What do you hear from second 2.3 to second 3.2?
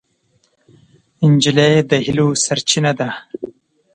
سرچینه ده.